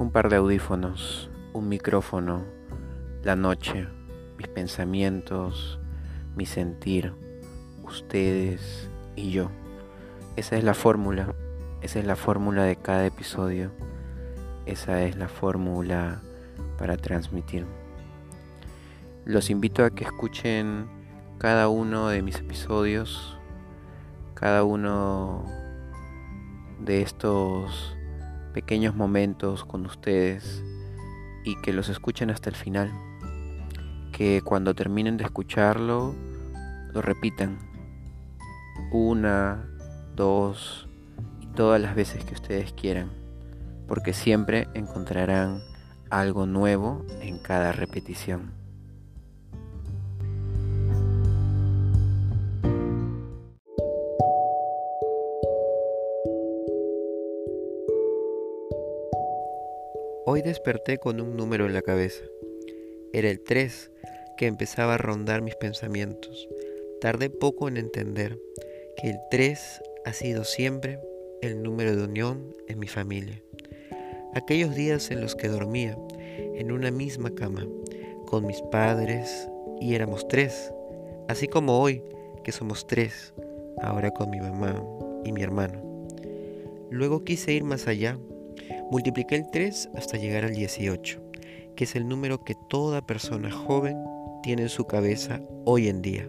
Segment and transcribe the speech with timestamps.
[0.00, 2.42] un par de audífonos, un micrófono,
[3.22, 3.86] la noche,
[4.38, 5.78] mis pensamientos,
[6.34, 7.12] mi sentir,
[7.84, 9.50] ustedes y yo.
[10.36, 11.34] Esa es la fórmula,
[11.82, 13.72] esa es la fórmula de cada episodio,
[14.64, 16.22] esa es la fórmula
[16.78, 17.66] para transmitir.
[19.26, 20.88] Los invito a que escuchen
[21.36, 23.38] cada uno de mis episodios,
[24.32, 25.44] cada uno
[26.78, 27.98] de estos
[28.52, 30.62] pequeños momentos con ustedes
[31.44, 32.92] y que los escuchen hasta el final.
[34.12, 36.14] Que cuando terminen de escucharlo,
[36.92, 37.58] lo repitan
[38.90, 39.64] una,
[40.16, 40.88] dos
[41.40, 43.10] y todas las veces que ustedes quieran,
[43.86, 45.60] porque siempre encontrarán
[46.10, 48.59] algo nuevo en cada repetición.
[60.26, 62.22] Hoy desperté con un número en la cabeza.
[63.12, 63.90] Era el 3
[64.36, 66.46] que empezaba a rondar mis pensamientos.
[67.00, 68.38] Tardé poco en entender
[68.98, 71.00] que el 3 ha sido siempre
[71.40, 73.42] el número de unión en mi familia.
[74.34, 75.96] Aquellos días en los que dormía
[76.54, 77.66] en una misma cama
[78.26, 79.48] con mis padres
[79.80, 80.72] y éramos tres,
[81.28, 82.02] así como hoy
[82.44, 83.32] que somos tres,
[83.80, 84.84] ahora con mi mamá
[85.24, 85.82] y mi hermano.
[86.90, 88.18] Luego quise ir más allá
[88.90, 91.20] Multipliqué el 3 hasta llegar al 18,
[91.76, 93.96] que es el número que toda persona joven
[94.42, 96.28] tiene en su cabeza hoy en día,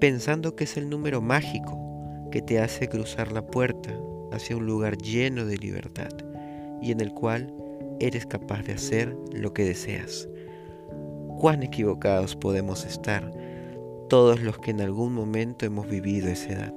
[0.00, 1.78] pensando que es el número mágico
[2.30, 3.94] que te hace cruzar la puerta
[4.32, 6.08] hacia un lugar lleno de libertad
[6.80, 7.52] y en el cual
[8.00, 10.30] eres capaz de hacer lo que deseas.
[11.38, 13.30] Cuán equivocados podemos estar
[14.08, 16.74] todos los que en algún momento hemos vivido esa edad.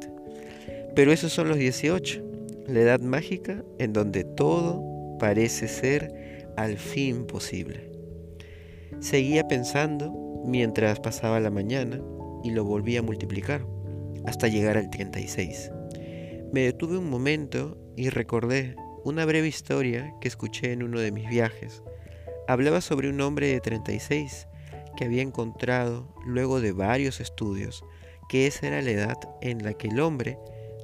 [0.94, 2.22] Pero esos son los 18,
[2.68, 4.89] la edad mágica en donde todo
[5.20, 7.92] parece ser al fin posible.
[9.00, 10.12] Seguía pensando
[10.46, 12.02] mientras pasaba la mañana
[12.44, 13.66] y lo volví a multiplicar
[14.26, 15.72] hasta llegar al 36.
[16.52, 21.30] Me detuve un momento y recordé una breve historia que escuché en uno de mis
[21.30, 21.84] viajes.
[22.48, 24.48] Hablaba sobre un hombre de 36
[24.98, 27.86] que había encontrado, luego de varios estudios,
[28.28, 30.38] que esa era la edad en la que el hombre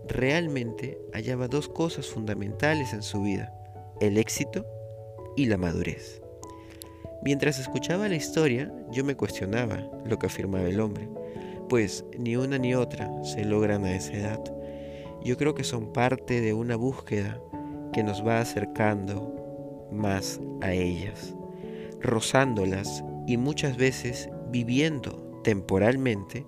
[0.07, 3.52] realmente hallaba dos cosas fundamentales en su vida,
[4.00, 4.66] el éxito
[5.35, 6.22] y la madurez.
[7.23, 11.09] Mientras escuchaba la historia, yo me cuestionaba lo que afirmaba el hombre,
[11.69, 14.44] pues ni una ni otra se logran a esa edad.
[15.23, 17.41] Yo creo que son parte de una búsqueda
[17.94, 21.35] que nos va acercando más a ellas,
[22.00, 26.45] rozándolas y muchas veces viviendo temporalmente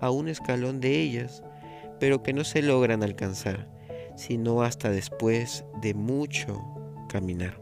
[0.00, 1.42] a un escalón de ellas
[1.98, 3.68] pero que no se logran alcanzar,
[4.16, 6.75] sino hasta después de mucho
[7.16, 7.58] caminar.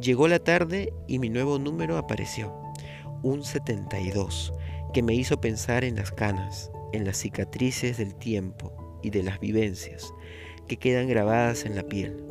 [0.00, 2.54] Llegó la tarde y mi nuevo número apareció,
[3.24, 4.52] un 72,
[4.94, 9.40] que me hizo pensar en las canas, en las cicatrices del tiempo y de las
[9.40, 10.14] vivencias
[10.68, 12.24] que quedan grabadas en la piel.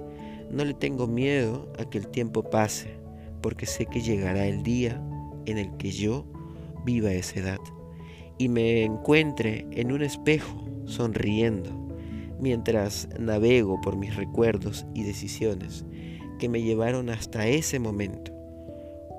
[0.50, 2.98] No le tengo miedo a que el tiempo pase,
[3.42, 5.04] porque sé que llegará el día
[5.48, 6.26] en el que yo
[6.86, 7.60] viva esa edad
[8.38, 11.70] y me encuentre en un espejo sonriendo
[12.40, 15.86] mientras navego por mis recuerdos y decisiones
[16.40, 18.32] que me llevaron hasta ese momento,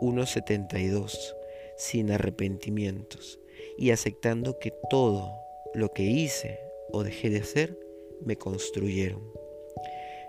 [0.01, 1.37] unos 72,
[1.77, 3.39] sin arrepentimientos
[3.79, 5.33] y aceptando que todo
[5.75, 6.59] lo que hice
[6.91, 7.79] o dejé de hacer
[8.25, 9.23] me construyeron.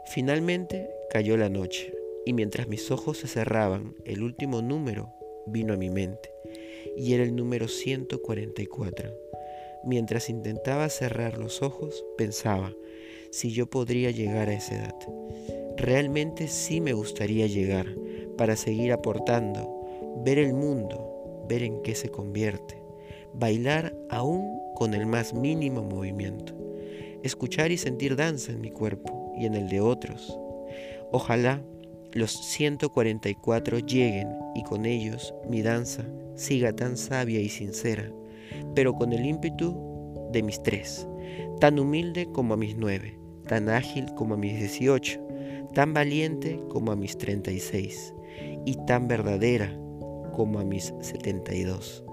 [0.05, 1.93] Finalmente cayó la noche
[2.25, 5.11] y mientras mis ojos se cerraban, el último número
[5.47, 6.31] vino a mi mente
[6.95, 9.31] y era el número 144
[9.83, 12.71] Mientras intentaba cerrar los ojos, pensaba
[13.31, 14.95] si yo podría llegar a esa edad.
[15.81, 17.87] Realmente sí me gustaría llegar
[18.37, 19.81] para seguir aportando,
[20.23, 22.83] ver el mundo, ver en qué se convierte,
[23.33, 26.53] bailar aún con el más mínimo movimiento,
[27.23, 30.37] escuchar y sentir danza en mi cuerpo y en el de otros.
[31.11, 31.63] Ojalá
[32.13, 38.13] los 144 lleguen y con ellos mi danza siga tan sabia y sincera
[38.75, 39.75] pero con el ímpetu
[40.31, 41.07] de mis tres,
[41.59, 43.17] tan humilde como a mis nueve,
[43.47, 45.25] tan ágil como a mis dieciocho,
[45.73, 48.13] tan valiente como a mis treinta y seis,
[48.65, 49.77] y tan verdadera
[50.33, 52.03] como a mis setenta y dos.